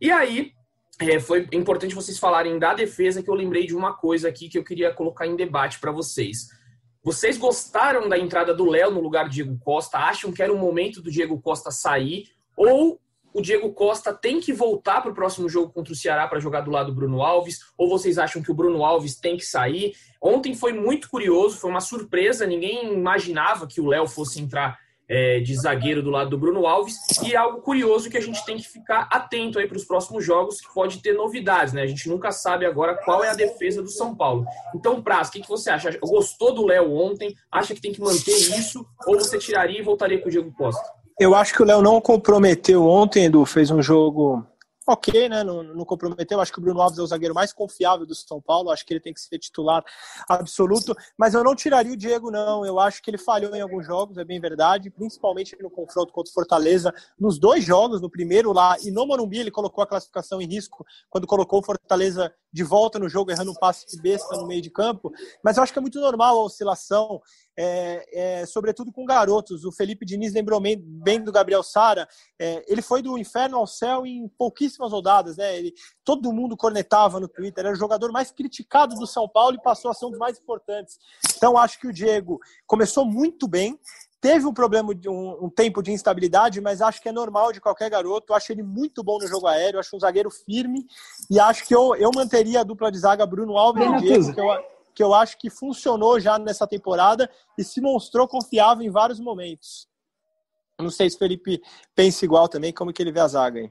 [0.00, 0.50] E aí,
[1.00, 4.58] é, foi importante vocês falarem da defesa, que eu lembrei de uma coisa aqui que
[4.58, 6.48] eu queria colocar em debate para vocês.
[7.04, 9.98] Vocês gostaram da entrada do Léo no lugar do Diego Costa?
[9.98, 12.24] Acham que era o momento do Diego Costa sair?
[12.56, 13.00] Ou
[13.34, 16.60] o Diego Costa tem que voltar para o próximo jogo contra o Ceará para jogar
[16.60, 17.58] do lado do Bruno Alves?
[17.76, 19.92] Ou vocês acham que o Bruno Alves tem que sair?
[20.22, 25.40] Ontem foi muito curioso, foi uma surpresa, ninguém imaginava que o Léo fosse entrar é,
[25.40, 26.96] de zagueiro do lado do Bruno Alves.
[27.22, 30.24] E é algo curioso que a gente tem que ficar atento aí para os próximos
[30.24, 31.82] jogos, que pode ter novidades, né?
[31.82, 34.46] A gente nunca sabe agora qual é a defesa do São Paulo.
[34.74, 35.98] Então, Praz, o que, que você acha?
[36.00, 37.34] Gostou do Léo ontem?
[37.50, 38.86] Acha que tem que manter isso?
[39.06, 41.03] Ou você tiraria e voltaria com o Diego Costa?
[41.18, 44.44] Eu acho que o Léo não comprometeu ontem, Edu, fez um jogo
[44.86, 45.42] ok, né?
[45.42, 46.40] Não, não, comprometeu.
[46.40, 48.70] Acho que o Bruno Alves é o zagueiro mais confiável do São Paulo.
[48.70, 49.82] Acho que ele tem que ser titular
[50.28, 50.94] absoluto.
[51.16, 52.64] Mas eu não tiraria o Diego, não.
[52.64, 54.90] Eu acho que ele falhou em alguns jogos, é bem verdade.
[54.90, 56.92] Principalmente no confronto contra o Fortaleza.
[57.18, 60.84] Nos dois jogos, no primeiro lá e no Morumbi, ele colocou a classificação em risco
[61.08, 64.62] quando colocou o Fortaleza de volta no jogo, errando um passe de besta no meio
[64.62, 65.12] de campo.
[65.42, 67.20] Mas eu acho que é muito normal a oscilação.
[67.56, 69.64] É, é, sobretudo com garotos.
[69.64, 72.08] O Felipe Diniz lembrou bem, do Gabriel Sara.
[72.38, 75.56] É, ele foi do inferno ao céu em pouquíssimas rodadas, né?
[75.56, 77.64] Ele, todo mundo cornetava no Twitter.
[77.64, 80.38] Era o jogador mais criticado do São Paulo e passou a ser um dos mais
[80.38, 80.98] importantes.
[81.36, 83.78] Então, acho que o Diego começou muito bem.
[84.20, 87.60] Teve um problema de um, um, tempo de instabilidade, mas acho que é normal de
[87.60, 88.32] qualquer garoto.
[88.32, 90.86] Acho ele muito bom no jogo aéreo, acho um zagueiro firme
[91.30, 94.40] e acho que eu, eu manteria a dupla de zaga Bruno Alves e Diego, que
[94.40, 94.50] eu,
[94.94, 99.88] que eu acho que funcionou já nessa temporada e se mostrou confiável em vários momentos.
[100.78, 101.60] Não sei se o Felipe
[101.94, 103.70] pensa igual também, como que ele vê a zaga aí.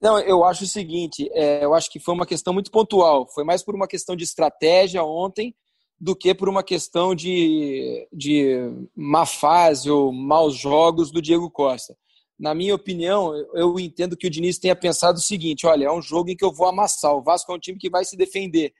[0.00, 3.44] Não, eu acho o seguinte, é, eu acho que foi uma questão muito pontual, foi
[3.44, 5.54] mais por uma questão de estratégia ontem,
[5.98, 8.54] do que por uma questão de, de
[8.94, 11.96] má fase ou maus jogos do Diego Costa.
[12.38, 16.02] Na minha opinião, eu entendo que o Diniz tenha pensado o seguinte: olha, é um
[16.02, 17.16] jogo em que eu vou amassar.
[17.16, 18.74] O Vasco é um time que vai se defender,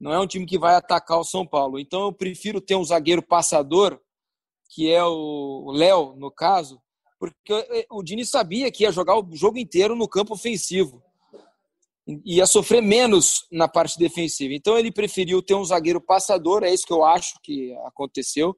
[0.00, 1.78] não é um time que vai atacar o São Paulo.
[1.78, 4.00] Então eu prefiro ter um zagueiro passador,
[4.70, 6.80] que é o Léo, no caso,
[7.18, 11.02] porque o Diniz sabia que ia jogar o jogo inteiro no campo ofensivo
[12.24, 14.54] ia sofrer menos na parte defensiva.
[14.54, 18.56] Então ele preferiu ter um zagueiro passador, é isso que eu acho que aconteceu,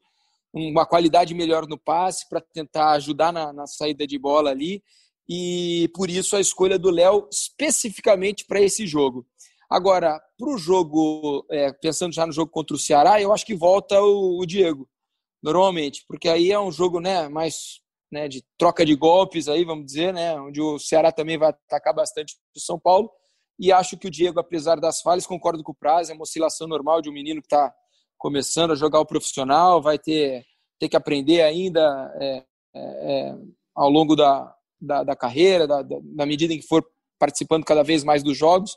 [0.53, 4.83] uma qualidade melhor no passe para tentar ajudar na, na, saída de bola ali,
[5.29, 9.27] e por isso a escolha do Léo especificamente para esse jogo.
[9.71, 13.55] Agora, para o jogo, é, pensando já no jogo contra o Ceará, eu acho que
[13.55, 14.89] volta o, o Diego,
[15.43, 17.81] normalmente, porque aí é um jogo né, mais
[18.11, 21.95] né, de troca de golpes, aí vamos dizer, né, onde o Ceará também vai atacar
[21.95, 23.11] bastante o São Paulo
[23.61, 26.67] e acho que o Diego, apesar das falhas, concordo com o prazo, é uma oscilação
[26.67, 27.71] normal de um menino que está
[28.17, 30.47] começando a jogar o profissional, vai ter,
[30.79, 31.81] ter que aprender ainda
[32.19, 32.43] é, é,
[32.75, 33.35] é,
[33.75, 36.83] ao longo da, da, da carreira, da, da, da, medida em que for
[37.19, 38.75] participando cada vez mais dos jogos.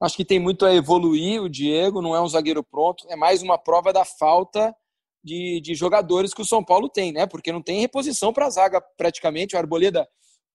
[0.00, 3.42] Acho que tem muito a evoluir o Diego, não é um zagueiro pronto, é mais
[3.42, 4.74] uma prova da falta
[5.22, 7.26] de, de jogadores que o São Paulo tem, né?
[7.26, 9.54] Porque não tem reposição para a zaga praticamente.
[9.54, 10.06] O Arboleda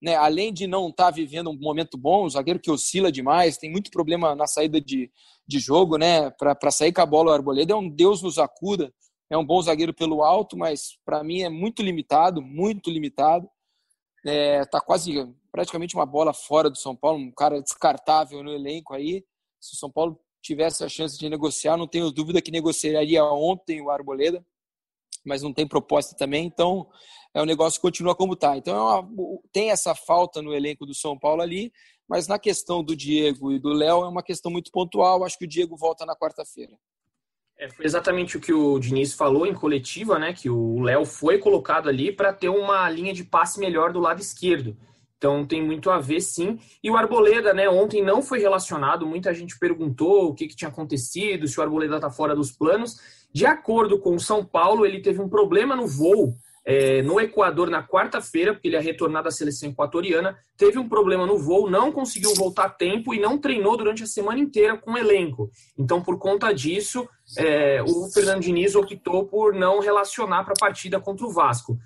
[0.02, 3.58] né, além de não estar tá vivendo um momento bom, o zagueiro que oscila demais,
[3.58, 5.12] tem muito problema na saída de,
[5.48, 6.30] de jogo, né?
[6.32, 8.94] Para sair com a bola, o Arboleda é um Deus nos acuda,
[9.30, 13.50] é um bom zagueiro pelo alto, mas para mim é muito limitado, muito limitado.
[14.26, 15.14] É, tá quase
[15.52, 19.24] praticamente uma bola fora do São Paulo, um cara descartável no elenco aí.
[19.60, 23.82] Se o São Paulo tivesse a chance de negociar, não tenho dúvida que negociaria ontem
[23.82, 24.46] o Arboleda,
[25.26, 26.90] mas não tem proposta também, então
[27.34, 28.58] é, o negócio continua como está.
[28.58, 31.72] Então é uma, tem essa falta no elenco do São Paulo ali,
[32.08, 35.24] mas na questão do Diego e do Léo é uma questão muito pontual.
[35.24, 36.78] Acho que o Diego volta na quarta-feira.
[37.60, 40.32] É, foi exatamente o que o Diniz falou em coletiva, né?
[40.32, 44.22] Que o Léo foi colocado ali para ter uma linha de passe melhor do lado
[44.22, 44.78] esquerdo.
[45.18, 46.58] Então tem muito a ver, sim.
[46.82, 47.68] E o Arboleda, né?
[47.68, 49.06] Ontem não foi relacionado.
[49.06, 52.96] Muita gente perguntou o que, que tinha acontecido, se o Arboleda está fora dos planos.
[53.34, 56.34] De acordo com o São Paulo, ele teve um problema no voo
[56.66, 61.26] é, no Equador na quarta-feira, porque ele ia retornar da seleção equatoriana, teve um problema
[61.26, 64.94] no voo, não conseguiu voltar a tempo e não treinou durante a semana inteira com
[64.94, 65.50] o elenco.
[65.78, 71.00] Então, por conta disso, é, o Fernando Diniz optou por não relacionar para a partida
[71.00, 71.78] contra o Vasco.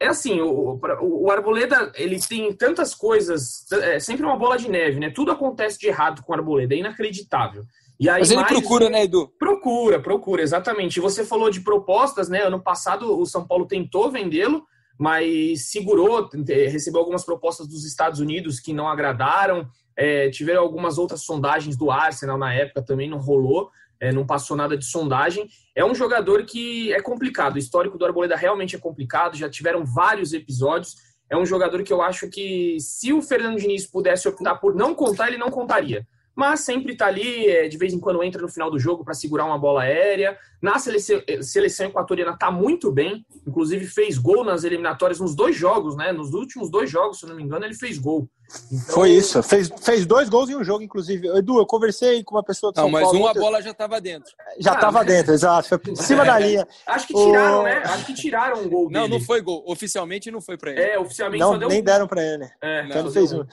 [0.00, 5.00] É assim, o, o, Arboleda, ele tem tantas coisas, é sempre uma bola de neve,
[5.00, 5.10] né?
[5.10, 7.64] Tudo acontece de errado com o Arboleda, é inacreditável.
[8.00, 9.28] E aí, Mas ele procura, né, Edu?
[9.38, 11.00] Procura, procura, exatamente.
[11.00, 12.42] Você falou de propostas, né?
[12.42, 14.64] Ano passado o São Paulo tentou vendê-lo,
[14.96, 19.68] mas segurou, recebeu algumas propostas dos Estados Unidos que não agradaram.
[19.96, 24.56] É, tiveram algumas outras sondagens do Arsenal na época, também não rolou, é, não passou
[24.56, 25.48] nada de sondagem.
[25.74, 27.56] É um jogador que é complicado.
[27.56, 30.94] O histórico do Arboleda realmente é complicado, já tiveram vários episódios.
[31.28, 34.94] É um jogador que eu acho que, se o Fernando Diniz pudesse optar por não
[34.94, 36.06] contar, ele não contaria
[36.38, 39.12] mas sempre está ali, é, de vez em quando entra no final do jogo para
[39.12, 40.38] segurar uma bola aérea.
[40.60, 45.96] Na seleção, seleção equatoriana está muito bem, inclusive fez gol nas eliminatórias nos dois jogos,
[45.96, 46.10] né?
[46.10, 48.28] Nos últimos dois jogos, se eu não me engano, ele fez gol.
[48.72, 48.94] Então...
[48.94, 51.28] Foi isso, fez, fez dois gols em um jogo, inclusive.
[51.28, 54.00] Edu, eu conversei com uma pessoa do Não, São mas Paulo, uma bola já estava
[54.00, 54.32] dentro.
[54.58, 55.68] Já estava ah, dentro, exato.
[55.68, 56.66] Foi por cima da linha.
[56.86, 57.62] Acho que tiraram, o...
[57.64, 57.82] né?
[57.84, 59.00] Acho que tiraram um gol dele.
[59.00, 59.62] Não, não foi gol.
[59.66, 60.80] Oficialmente não foi para ele.
[60.80, 62.48] É, oficialmente não, só deu nem deram para ele.
[62.62, 63.44] É, então ele fez um.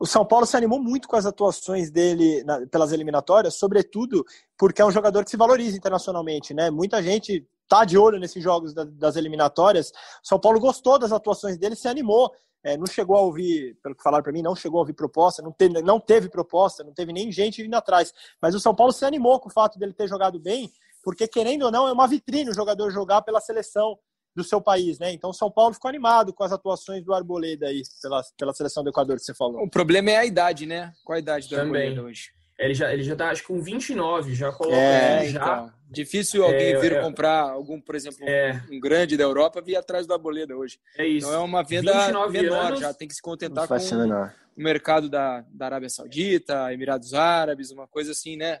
[0.00, 4.24] O São Paulo se animou muito com as atuações dele na, pelas eliminatórias, sobretudo
[4.58, 6.70] porque é um jogador que se valoriza internacionalmente, né?
[6.70, 9.92] Muita gente tá de olho nesses jogos da, das eliminatórias.
[10.22, 12.32] São Paulo gostou das atuações dele, se animou.
[12.64, 15.40] É, não chegou a ouvir, pelo que falaram para mim, não chegou a ouvir proposta,
[15.40, 18.12] não teve, não teve proposta, não teve nem gente vindo atrás.
[18.42, 20.68] Mas o São Paulo se animou com o fato dele ter jogado bem,
[21.04, 23.96] porque querendo ou não, é uma vitrine o jogador jogar pela seleção
[24.34, 25.12] do seu país, né?
[25.12, 28.90] Então São Paulo ficou animado com as atuações do Arboleda aí pela, pela seleção do
[28.90, 29.62] Equador que você falou.
[29.62, 30.92] O problema é a idade, né?
[31.04, 31.88] Qual a idade do Também.
[31.88, 32.37] Arboleda hoje?
[32.58, 35.40] Ele já, ele já dá, acho que um 29, já coloca É, ele já.
[35.40, 35.72] então.
[35.90, 37.00] Difícil alguém É, vir é.
[37.00, 38.60] comprar algum, por exemplo, É.
[38.70, 40.78] um grande da Europa vir atrás do Arboleda hoje.
[40.98, 41.26] É isso.
[41.28, 42.80] Então é uma venda 29 menor, anos.
[42.80, 44.34] já tem que se contentar com menor.
[44.56, 48.60] o mercado da, da Arábia Saudita, Emirados Árabes, uma coisa assim, né?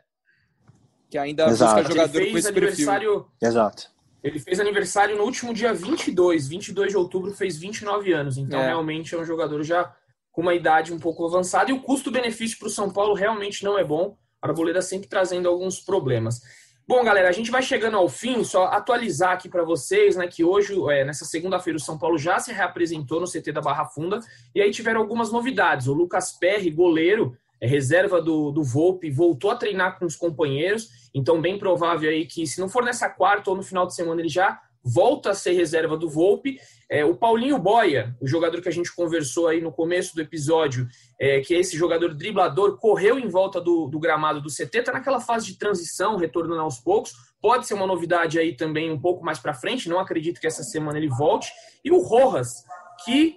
[1.10, 1.74] Que ainda Exato.
[1.74, 2.66] busca Ele jogador com fez esse perfil.
[2.90, 3.26] aniversário.
[3.42, 3.90] Exato.
[4.22, 8.36] Ele fez aniversário no último dia 22, 22 de outubro, fez 29 anos.
[8.38, 8.66] Então, É.
[8.66, 9.92] realmente é um jogador já
[10.38, 11.68] com uma idade um pouco avançada.
[11.68, 14.16] E o custo-benefício para o São Paulo realmente não é bom.
[14.40, 16.40] A Arboleda sempre trazendo alguns problemas.
[16.86, 18.44] Bom, galera, a gente vai chegando ao fim.
[18.44, 22.38] Só atualizar aqui para vocês, né, que hoje, é, nessa segunda-feira, o São Paulo já
[22.38, 24.20] se reapresentou no CT da Barra Funda.
[24.54, 25.88] E aí tiveram algumas novidades.
[25.88, 31.10] O Lucas Perry, goleiro, é reserva do, do Volpe, voltou a treinar com os companheiros.
[31.12, 34.20] Então, bem provável aí que, se não for nessa quarta ou no final de semana,
[34.20, 36.58] ele já volta a ser reserva do Volpe.
[36.90, 40.88] É, o Paulinho Boia, o jogador que a gente conversou aí no começo do episódio,
[41.20, 44.92] é, que é esse jogador driblador, correu em volta do, do gramado do CT, está
[44.92, 47.12] naquela fase de transição, retornando aos poucos.
[47.40, 50.62] Pode ser uma novidade aí também um pouco mais para frente, não acredito que essa
[50.62, 51.52] semana ele volte.
[51.84, 52.64] E o Rojas,
[53.04, 53.36] que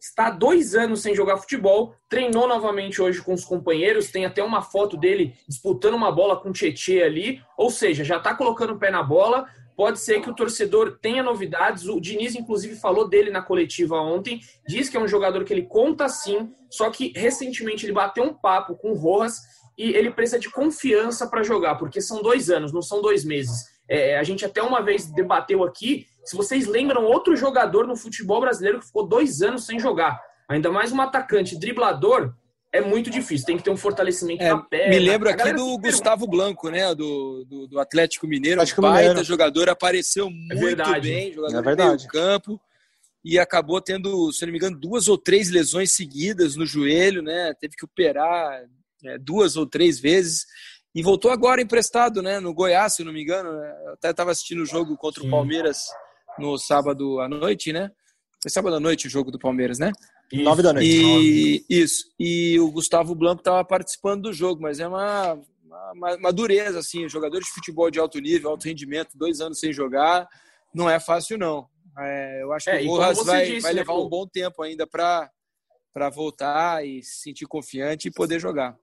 [0.00, 4.62] está dois anos sem jogar futebol, treinou novamente hoje com os companheiros, tem até uma
[4.62, 8.78] foto dele disputando uma bola com o Tietê ali, ou seja, já está colocando o
[8.78, 9.46] pé na bola.
[9.80, 11.88] Pode ser que o torcedor tenha novidades.
[11.88, 14.38] O Diniz, inclusive, falou dele na coletiva ontem.
[14.68, 18.34] Diz que é um jogador que ele conta sim, só que recentemente ele bateu um
[18.34, 19.38] papo com o Rojas
[19.78, 23.70] e ele precisa de confiança para jogar, porque são dois anos, não são dois meses.
[23.88, 26.04] É, a gente até uma vez debateu aqui.
[26.26, 30.70] Se vocês lembram, outro jogador no futebol brasileiro que ficou dois anos sem jogar, ainda
[30.70, 32.34] mais um atacante driblador,
[32.72, 33.46] é muito difícil.
[33.46, 34.88] Tem que ter um fortalecimento É, na perna.
[34.90, 35.78] me lembro aqui do.
[35.78, 36.94] Gustavo Blanco, né?
[36.94, 38.60] Do, do, do Atlético Mineiro.
[38.60, 39.24] Atlético um baita Mineiro.
[39.24, 41.08] jogador, apareceu muito verdade.
[41.08, 41.96] bem, jogador É de verdade.
[41.96, 42.60] meio campo.
[43.24, 47.52] E acabou tendo, se não me engano, duas ou três lesões seguidas no joelho, né?
[47.60, 48.62] Teve que operar
[49.04, 50.46] é, duas ou três vezes.
[50.94, 52.40] E voltou agora emprestado, né?
[52.40, 53.52] No Goiás, se não me engano.
[53.52, 53.74] né?
[53.86, 55.28] Eu até estava assistindo o jogo contra Sim.
[55.28, 55.84] o Palmeiras
[56.38, 57.90] no sábado à noite, né?
[58.42, 59.92] Foi sábado à noite o jogo do Palmeiras, né?
[60.32, 60.42] Isso.
[60.44, 60.88] Nove da noite.
[60.88, 62.04] E isso.
[62.18, 65.38] E o Gustavo Blanco estava participando do jogo, mas é uma,
[65.92, 67.08] uma, uma dureza, assim.
[67.08, 70.28] Jogador de futebol de alto nível, alto rendimento, dois anos sem jogar,
[70.74, 71.68] não é fácil, não.
[71.98, 74.06] É, eu acho É, que o você vai, disse, vai né, levar pô?
[74.06, 75.30] um bom tempo ainda para
[76.10, 78.76] voltar e se sentir confiante e poder jogar.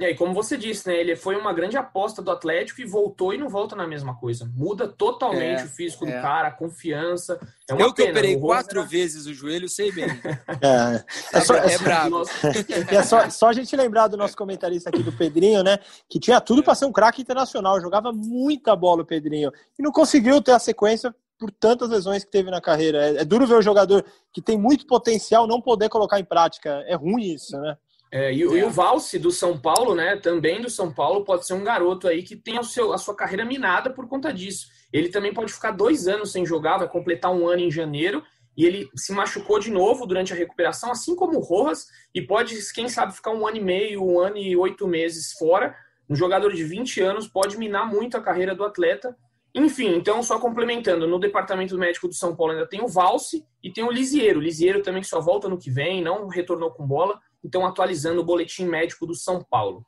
[0.00, 0.96] E aí, como você disse, né?
[0.98, 4.50] Ele foi uma grande aposta do Atlético e voltou e não volta na mesma coisa.
[4.56, 6.16] Muda totalmente É, o físico é.
[6.16, 7.38] do cara, a confiança.
[7.68, 10.06] É uma eu que pena, operei o quatro era- vezes o joelho, sei bem.
[10.62, 12.10] É, é só, É é só- brabo.
[12.10, 12.32] Nossa,
[12.90, 15.78] E é só, só a gente lembrar do nosso comentarista aqui, do Pedrinho, né?
[16.08, 19.52] Que tinha tudo para ser um craque internacional, jogava muita bola o Pedrinho.
[19.78, 22.98] E não conseguiu ter a sequência por tantas lesões que teve na carreira.
[23.06, 26.82] É, é duro ver um jogador que tem muito potencial não poder colocar em prática.
[26.86, 27.76] É ruim isso, né?
[28.12, 30.16] É, e, o- e o Valse do São Paulo, né?
[30.16, 33.14] Também do São Paulo, pode ser um garoto aí que tem o seu, a sua
[33.14, 34.66] carreira minada por conta disso.
[34.92, 38.22] Ele também pode ficar dois anos sem jogar, vai completar um ano em janeiro.
[38.56, 42.56] E ele se machucou de novo durante a recuperação, assim como o Rojas, e pode,
[42.74, 45.74] quem sabe, ficar um ano e meio, um ano e oito meses fora.
[46.08, 49.16] Um jogador de 20 anos pode minar muito a carreira do atleta.
[49.54, 53.72] Enfim, então, só complementando, no departamento médico do São Paulo ainda tem o Valse e
[53.72, 54.40] tem o Lisieiro.
[54.40, 57.20] O Lisieiro também só volta no que vem, não retornou com bola.
[57.44, 59.84] Então, atualizando o boletim médico do São Paulo.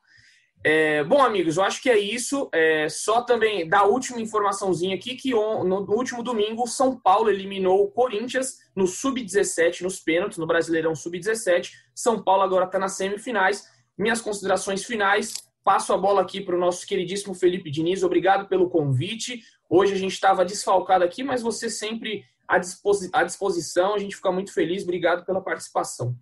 [0.65, 2.49] É, bom, amigos, eu acho que é isso.
[2.53, 6.69] É, só também dar a última informaçãozinha aqui, que on- no, no último domingo, o
[6.69, 11.71] São Paulo eliminou o Corinthians no Sub-17, nos pênaltis, no Brasileirão Sub-17.
[11.95, 13.65] São Paulo agora está nas semifinais.
[13.99, 15.35] Minhas considerações finais.
[15.65, 18.03] Passo a bola aqui para o nosso queridíssimo Felipe Diniz.
[18.05, 19.43] Obrigado pelo convite.
[19.69, 23.95] Hoje a gente estava desfalcado aqui, mas você sempre à, disposi- à disposição.
[23.95, 24.85] A gente fica muito feliz.
[24.85, 26.15] Obrigado pela participação.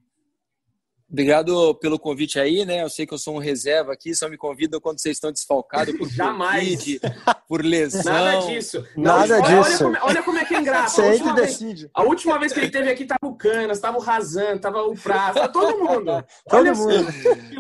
[1.11, 2.83] Obrigado pelo convite aí, né?
[2.85, 5.97] Eu sei que eu sou um reserva aqui, só me convidam quando vocês estão desfalcados
[5.99, 6.77] por Jamais.
[6.79, 7.01] Covid,
[7.49, 8.05] por lesão.
[8.13, 8.87] Nada disso.
[8.97, 9.85] Nada olha, olha disso.
[9.85, 10.69] como, é- olha como é que é.
[10.69, 11.91] A Você entra última, e vez, decide.
[11.93, 14.95] a última vez que ele teve aqui tava o Canas, tava o Razan, tava o
[14.95, 16.05] Prazo, tava todo mundo.
[16.49, 17.07] Todo Olha mundo.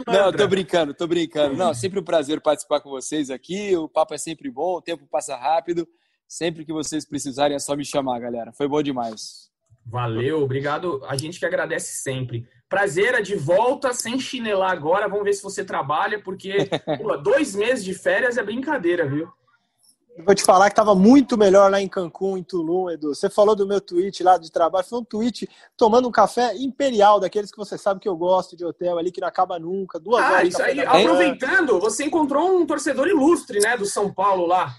[0.07, 1.57] Não, tô brincando, tô brincando.
[1.57, 3.77] Não, sempre um prazer participar com vocês aqui.
[3.77, 5.89] O papo é sempre bom, o tempo passa rápido.
[6.29, 8.53] Sempre que vocês precisarem é só me chamar, galera.
[8.53, 9.51] Foi bom demais.
[9.85, 11.01] Valeu, obrigado.
[11.09, 12.47] A gente que agradece sempre.
[12.71, 15.09] Prazer, é de volta, sem chinelar agora.
[15.09, 16.55] Vamos ver se você trabalha, porque
[17.03, 19.29] pô, dois meses de férias é brincadeira, viu?
[20.17, 23.13] Eu Vou te falar que estava muito melhor lá em Cancún, em Tulum, Edu.
[23.13, 24.87] Você falou do meu tweet lá de trabalho.
[24.87, 28.65] Foi um tweet tomando um café imperial, daqueles que você sabe que eu gosto de
[28.65, 29.99] hotel ali, que não acaba nunca.
[29.99, 30.79] Duas Ah, horas isso aí.
[30.81, 34.77] Aproveitando, você encontrou um torcedor ilustre, né, do São Paulo lá.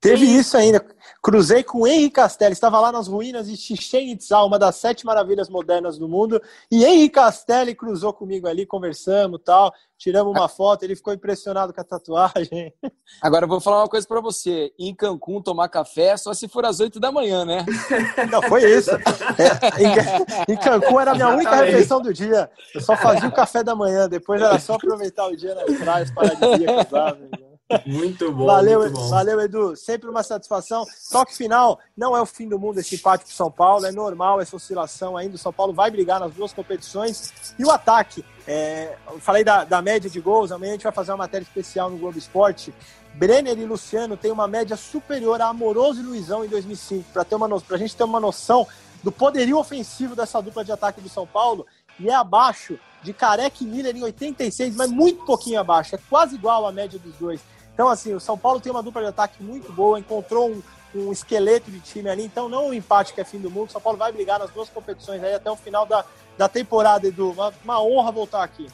[0.00, 0.38] Teve Sim.
[0.38, 0.84] isso ainda.
[1.20, 5.48] Cruzei com Henri Castelli, estava lá nas ruínas de Chichen Itza, uma das sete maravilhas
[5.48, 6.40] modernas do mundo,
[6.70, 11.80] e Henri Castelli cruzou comigo ali, conversamos tal, tiramos uma foto, ele ficou impressionado com
[11.80, 12.72] a tatuagem.
[13.20, 16.64] Agora eu vou falar uma coisa para você, em Cancún tomar café só se for
[16.64, 17.66] às oito da manhã, né?
[18.30, 18.90] Não, foi isso.
[19.38, 23.62] É, em, Cancún era a minha única refeição do dia, eu só fazia o café
[23.62, 27.47] da manhã, depois era só aproveitar o dia nas praias, paradisíacas lá, velho.
[27.84, 28.46] Muito bom.
[28.46, 29.08] Valeu, muito bom.
[29.08, 29.76] valeu, Edu.
[29.76, 30.86] Sempre uma satisfação.
[31.10, 34.40] Toque final, não é o fim do mundo esse empate para São Paulo, é normal
[34.40, 35.36] essa oscilação ainda.
[35.36, 37.54] O São Paulo vai brigar nas duas competições.
[37.58, 40.92] E o ataque, é, eu falei da, da média de gols, amanhã a gente vai
[40.92, 42.72] fazer uma matéria especial no Globo Esporte.
[43.14, 47.24] Brenner e Luciano têm uma média superior a Amoroso e Luizão em 2005, para
[47.70, 48.66] a gente ter uma noção
[49.02, 51.66] do poderio ofensivo dessa dupla de ataque do São Paulo
[51.98, 56.34] e é abaixo de Careca e Miller em 86, mas muito pouquinho abaixo, é quase
[56.34, 57.40] igual à média dos dois.
[57.78, 60.60] Então, assim, o São Paulo tem uma dupla de ataque muito boa, encontrou um,
[60.92, 63.68] um esqueleto de time ali, então não o um empate que é fim do mundo.
[63.68, 66.04] O São Paulo vai brigar nas duas competições aí até o final da,
[66.36, 67.30] da temporada, Edu.
[67.30, 68.66] Uma, uma honra voltar aqui.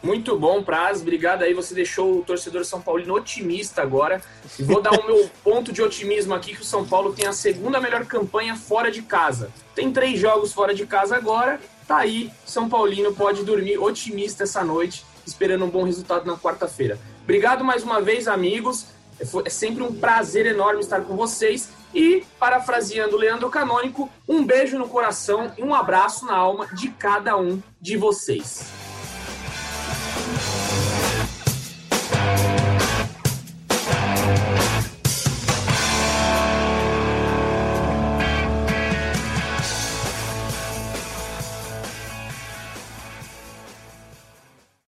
[0.00, 1.02] Muito bom, Praz.
[1.02, 1.54] Obrigado aí.
[1.54, 4.22] Você deixou o torcedor São Paulino otimista agora.
[4.56, 7.32] E vou dar o meu ponto de otimismo aqui, que o São Paulo tem a
[7.32, 9.50] segunda melhor campanha fora de casa.
[9.74, 11.58] Tem três jogos fora de casa agora.
[11.88, 16.96] Tá aí, São Paulino pode dormir otimista essa noite, esperando um bom resultado na quarta-feira.
[17.26, 18.86] Obrigado mais uma vez, amigos.
[19.18, 21.68] É, é sempre um prazer enorme estar com vocês.
[21.92, 27.36] E, parafraseando Leandro Canônico, um beijo no coração e um abraço na alma de cada
[27.36, 28.85] um de vocês.